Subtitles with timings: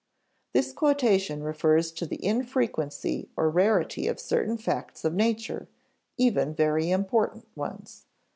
[0.53, 5.67] This quotation refers to the infrequency or rarity of certain facts of nature,
[6.17, 8.07] even very important ones.